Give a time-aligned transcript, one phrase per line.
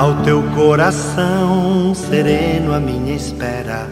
[0.00, 3.86] Ao teu coração sereno, a minha espera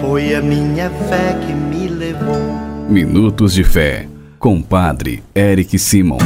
[0.00, 2.38] foi a minha fé que me levou.
[2.88, 4.08] Minutos de Fé,
[4.38, 6.18] com Padre Eric Simon.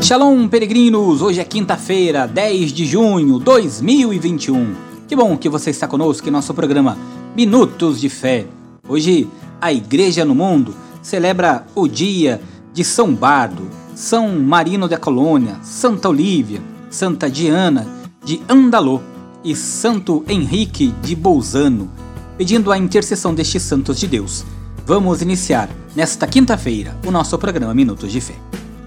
[0.00, 1.20] Shalom, peregrinos!
[1.20, 4.74] Hoje é quinta-feira, 10 de junho de 2021.
[5.08, 6.96] Que bom que você está conosco em nosso programa
[7.34, 8.46] Minutos de Fé.
[8.88, 9.28] Hoje,
[9.60, 10.72] a Igreja no Mundo
[11.02, 12.40] celebra o dia
[12.72, 17.86] de São Bardo, São Marino da Colônia, Santa Olívia, Santa Diana
[18.24, 19.00] de Andalô
[19.44, 21.90] e Santo Henrique de Bolzano,
[22.38, 24.44] pedindo a intercessão destes santos de Deus.
[24.86, 28.34] Vamos iniciar nesta quinta-feira o nosso programa Minutos de Fé.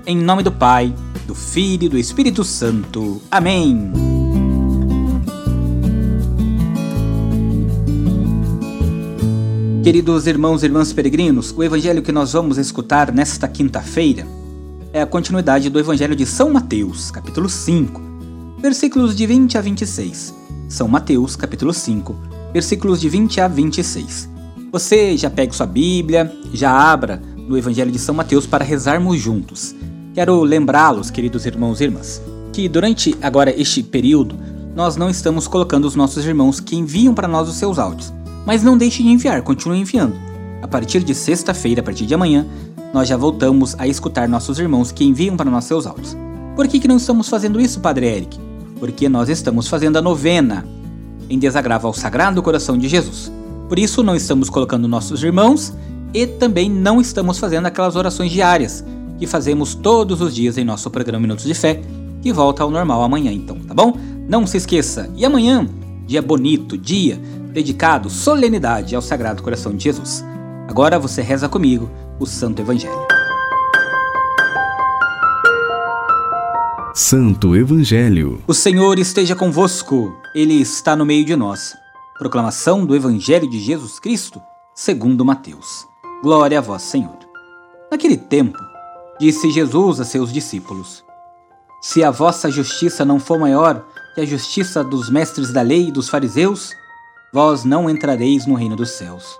[0.08, 0.94] Em nome do Pai,
[1.28, 3.22] do Filho e do Espírito Santo.
[3.30, 3.92] Amém.
[9.84, 14.35] Queridos irmãos e irmãs peregrinos, o evangelho que nós vamos escutar nesta quinta-feira
[14.96, 18.02] é a continuidade do evangelho de São Mateus, capítulo 5,
[18.62, 20.34] versículos de 20 a 26.
[20.70, 22.16] São Mateus, capítulo 5,
[22.54, 24.30] versículos de 20 a 26.
[24.72, 29.76] Você já pega sua Bíblia, já abra no evangelho de São Mateus para rezarmos juntos.
[30.14, 32.22] Quero lembrá-los, queridos irmãos e irmãs,
[32.54, 34.40] que durante agora este período
[34.74, 38.14] nós não estamos colocando os nossos irmãos que enviam para nós os seus áudios.
[38.46, 40.16] Mas não deixe de enviar, continue enviando.
[40.62, 42.48] A partir de sexta-feira, a partir de amanhã,
[42.96, 46.16] nós já voltamos a escutar nossos irmãos que enviam para nós seus áudios.
[46.56, 48.40] Por que, que não estamos fazendo isso, Padre Eric?
[48.80, 50.66] Porque nós estamos fazendo a novena
[51.30, 53.30] em desagravo ao Sagrado Coração de Jesus.
[53.68, 55.74] Por isso, não estamos colocando nossos irmãos
[56.14, 58.86] e também não estamos fazendo aquelas orações diárias
[59.20, 61.82] que fazemos todos os dias em nosso programa Minutos de Fé,
[62.22, 63.94] que volta ao normal amanhã, então, tá bom?
[64.30, 65.68] Não se esqueça, e amanhã,
[66.08, 67.20] dia bonito, dia
[67.52, 70.24] dedicado, solenidade ao Sagrado Coração de Jesus.
[70.68, 71.90] Agora você reza comigo
[72.20, 73.08] o Santo Evangelho.
[76.94, 78.42] Santo Evangelho.
[78.48, 81.74] O Senhor esteja convosco, Ele está no meio de nós.
[82.18, 84.42] Proclamação do Evangelho de Jesus Cristo,
[84.74, 85.86] segundo Mateus.
[86.24, 87.20] Glória a vós, Senhor.
[87.92, 88.58] Naquele tempo,
[89.18, 91.04] Disse Jesus a seus discípulos:
[91.82, 95.92] Se a vossa justiça não for maior que a justiça dos mestres da lei e
[95.92, 96.74] dos fariseus,
[97.34, 99.40] vós não entrareis no reino dos céus.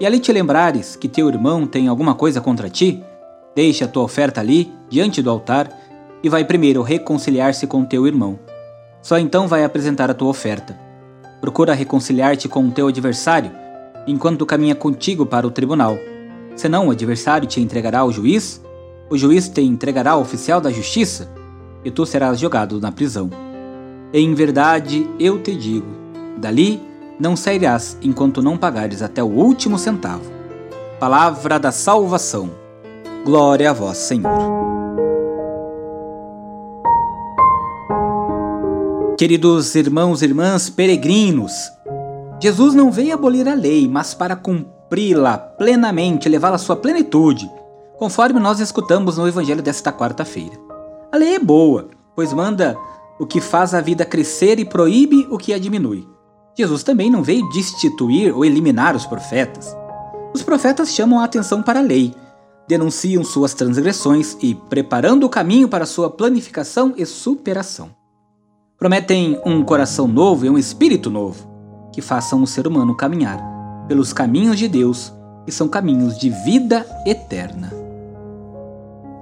[0.00, 3.02] e ali te lembrares que teu irmão tem alguma coisa contra ti,
[3.54, 5.70] deixa a tua oferta ali, diante do altar,
[6.22, 8.38] e vai primeiro reconciliar-se com teu irmão.
[9.00, 10.78] Só então vai apresentar a tua oferta.
[11.40, 13.50] Procura reconciliar-te com o teu adversário,
[14.06, 15.96] enquanto caminha contigo para o tribunal.
[16.54, 18.62] Senão o adversário te entregará ao juiz,
[19.08, 21.30] o juiz te entregará ao oficial da justiça,
[21.84, 23.30] e tu serás jogado na prisão.
[24.12, 25.86] Em verdade, eu te digo:
[26.38, 26.80] dali
[27.18, 30.30] não sairás enquanto não pagares até o último centavo.
[31.00, 32.50] Palavra da salvação.
[33.24, 34.30] Glória a vós, Senhor.
[39.18, 41.52] Queridos irmãos e irmãs peregrinos,
[42.40, 47.50] Jesus não veio abolir a lei, mas para cumpri-la plenamente, levá-la à sua plenitude,
[47.96, 50.58] conforme nós escutamos no Evangelho desta quarta-feira.
[51.10, 52.76] A lei é boa, pois manda
[53.18, 56.15] o que faz a vida crescer e proíbe o que a diminui.
[56.56, 59.76] Jesus também não veio destituir ou eliminar os profetas.
[60.32, 62.14] Os profetas chamam a atenção para a lei,
[62.66, 67.90] denunciam suas transgressões e preparando o caminho para sua planificação e superação.
[68.78, 71.46] Prometem um coração novo e um espírito novo,
[71.92, 73.38] que façam o ser humano caminhar
[73.86, 75.12] pelos caminhos de Deus,
[75.44, 77.72] que são caminhos de vida eterna.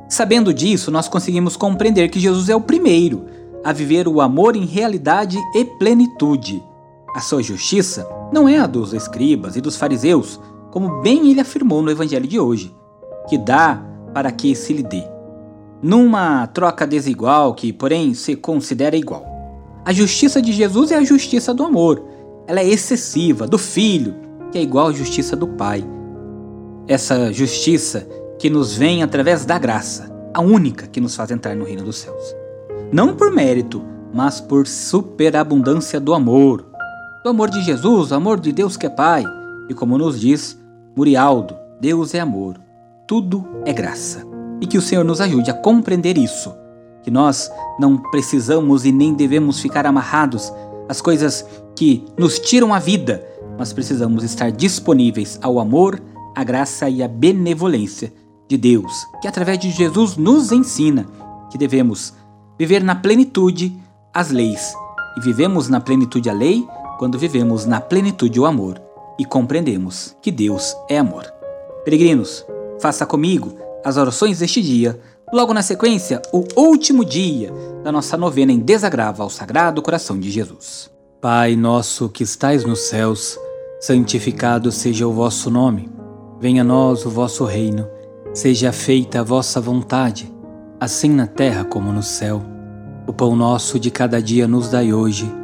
[0.08, 3.26] Sabendo disso, nós conseguimos compreender que Jesus é o primeiro
[3.64, 6.62] a viver o amor em realidade e plenitude.
[7.14, 10.40] A sua justiça não é a dos escribas e dos fariseus,
[10.72, 12.74] como bem ele afirmou no evangelho de hoje,
[13.28, 13.80] que dá
[14.12, 15.04] para que se lhe dê.
[15.80, 19.24] Numa troca desigual que, porém, se considera igual.
[19.84, 22.02] A justiça de Jesus é a justiça do amor.
[22.48, 24.16] Ela é excessiva, do filho,
[24.50, 25.84] que é igual à justiça do pai.
[26.88, 28.08] Essa justiça
[28.40, 31.98] que nos vem através da graça, a única que nos faz entrar no reino dos
[31.98, 32.34] céus.
[32.90, 33.80] Não por mérito,
[34.12, 36.73] mas por superabundância do amor.
[37.24, 39.24] Do amor de Jesus, amor de Deus que é Pai.
[39.70, 40.60] E como nos diz
[40.94, 42.60] Murialdo, Deus é amor,
[43.08, 44.22] tudo é graça.
[44.60, 46.54] E que o Senhor nos ajude a compreender isso.
[47.02, 50.52] que nós não precisamos e nem devemos ficar amarrados
[50.86, 53.26] às coisas que nos tiram a vida,
[53.58, 56.02] mas precisamos estar disponíveis ao amor,
[56.34, 58.12] à graça e à benevolência
[58.48, 61.06] de Deus, que através de Jesus nos ensina
[61.50, 62.12] que devemos
[62.58, 63.74] viver na plenitude
[64.12, 64.74] as leis.
[65.16, 66.66] E vivemos na plenitude a lei
[67.04, 68.80] quando vivemos na plenitude o amor
[69.18, 71.30] e compreendemos que Deus é amor.
[71.84, 72.46] Peregrinos,
[72.80, 74.98] faça comigo as orações deste dia
[75.30, 77.52] Logo na sequência, o último dia
[77.82, 80.90] da nossa novena em desagravo ao Sagrado Coração de Jesus.
[81.20, 83.38] Pai nosso que estais nos céus,
[83.80, 85.90] santificado seja o vosso nome.
[86.40, 87.86] Venha a nós o vosso reino.
[88.32, 90.32] Seja feita a vossa vontade,
[90.80, 92.42] assim na terra como no céu.
[93.06, 95.43] O pão nosso de cada dia nos dai hoje.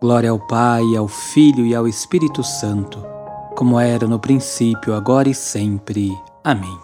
[0.00, 3.04] Glória ao Pai, ao Filho e ao Espírito Santo,
[3.54, 6.10] como era no princípio, agora e sempre.
[6.42, 6.74] Amém.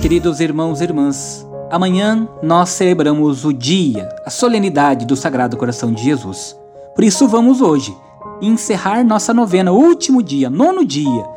[0.00, 6.02] Queridos irmãos e irmãs, amanhã nós celebramos o dia, a solenidade do Sagrado Coração de
[6.02, 6.58] Jesus.
[6.94, 7.94] Por isso vamos hoje
[8.40, 11.28] encerrar nossa novena, último dia, nono dia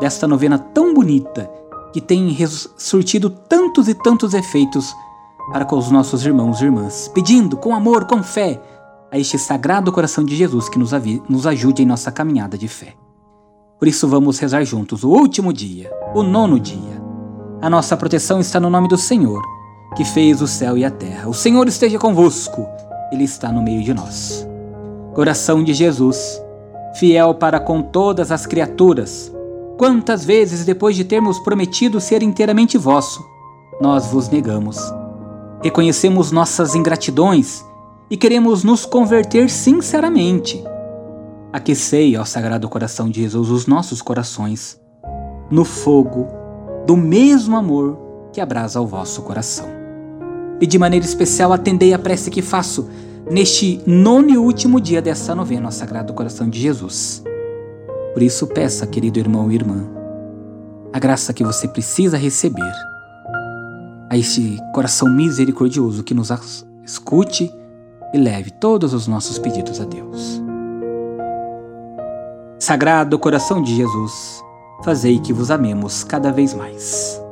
[0.00, 1.48] desta novena tão bonita
[1.92, 2.36] que tem
[2.76, 4.94] surtido tantos e tantos efeitos
[5.52, 8.60] para com os nossos irmãos e irmãs, pedindo com amor, com fé,
[9.10, 10.92] a este Sagrado Coração de Jesus que nos,
[11.28, 12.94] nos ajude em nossa caminhada de fé.
[13.78, 17.02] Por isso vamos rezar juntos o último dia, o nono dia.
[17.60, 19.42] A nossa proteção está no nome do Senhor,
[19.96, 21.28] que fez o céu e a terra.
[21.28, 22.66] O Senhor esteja convosco,
[23.10, 24.46] Ele está no meio de nós.
[25.14, 26.40] Coração de Jesus,
[26.94, 29.32] fiel para com todas as criaturas,
[29.80, 33.26] quantas vezes, depois de termos prometido ser inteiramente vosso,
[33.80, 34.76] nós vos negamos.
[35.64, 37.64] Reconhecemos nossas ingratidões
[38.10, 40.62] e queremos nos converter sinceramente.
[41.50, 44.78] Aquecei ao Sagrado Coração de Jesus os nossos corações,
[45.50, 46.28] no fogo
[46.86, 47.98] do mesmo amor
[48.34, 49.66] que abrasa o vosso coração.
[50.60, 52.90] E de maneira especial atendei a prece que faço
[53.30, 57.24] neste nono e último dia dessa novena ao Sagrado Coração de Jesus.
[58.12, 59.88] Por isso peça, querido irmão e irmã,
[60.92, 62.72] a graça que você precisa receber
[64.10, 66.30] a este coração misericordioso que nos
[66.84, 67.50] escute
[68.12, 70.42] e leve todos os nossos pedidos a Deus.
[72.58, 74.42] Sagrado Coração de Jesus,
[74.82, 77.22] fazei que vos amemos cada vez mais.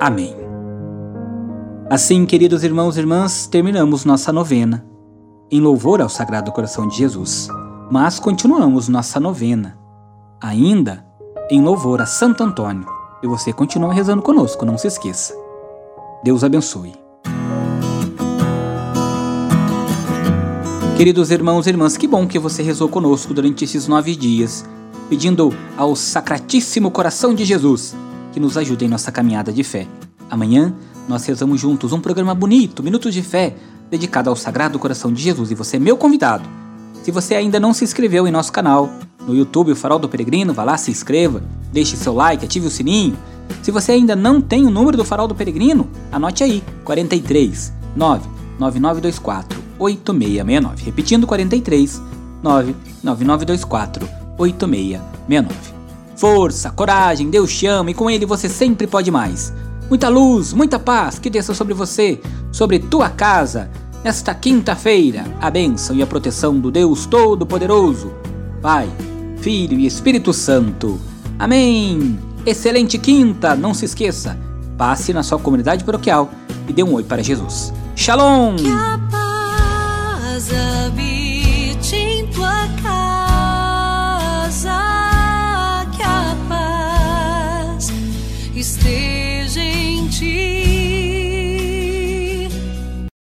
[0.00, 0.34] Amém.
[1.88, 4.84] Assim, queridos irmãos e irmãs, terminamos nossa novena,
[5.50, 7.48] em louvor ao Sagrado Coração de Jesus,
[7.90, 9.76] mas continuamos nossa novena,
[10.40, 11.04] ainda
[11.50, 12.86] em louvor a Santo Antônio,
[13.22, 15.34] e você continua rezando conosco, não se esqueça.
[16.22, 16.94] Deus abençoe.
[20.96, 24.64] Queridos irmãos e irmãs, que bom que você rezou conosco durante esses nove dias
[25.08, 27.96] pedindo ao Sacratíssimo Coração de Jesus
[28.32, 29.88] que nos ajude em nossa caminhada de fé.
[30.30, 30.72] Amanhã
[31.08, 33.56] nós rezamos juntos um programa bonito, Minutos de Fé,
[33.90, 36.48] dedicado ao Sagrado Coração de Jesus e você é meu convidado.
[37.02, 38.90] Se você ainda não se inscreveu em nosso canal,
[39.26, 41.42] no YouTube, o Farol do Peregrino, vá lá, se inscreva,
[41.72, 43.16] deixe seu like, ative o sininho.
[43.62, 49.58] Se você ainda não tem o número do Farol do Peregrino, anote aí, 43 99924
[49.78, 50.84] 8669.
[50.84, 52.02] Repetindo, 43
[52.42, 55.80] 99924 8669.
[56.16, 59.52] Força, coragem, Deus te ama e com Ele você sempre pode mais.
[59.88, 62.20] Muita luz, muita paz que desça sobre você,
[62.52, 63.70] sobre tua casa,
[64.02, 68.12] nesta quinta-feira, a bênção e a proteção do Deus Todo-Poderoso,
[68.62, 68.88] Pai,
[69.38, 71.00] Filho e Espírito Santo.
[71.38, 72.18] Amém!
[72.44, 73.54] Excelente quinta!
[73.54, 74.38] Não se esqueça,
[74.76, 76.30] passe na sua comunidade paroquial
[76.68, 77.72] e dê um oi para Jesus.
[77.94, 78.56] Shalom!
[78.56, 84.80] Que a paz habite em tua casa,
[85.94, 87.92] que a paz
[88.54, 89.09] esteja.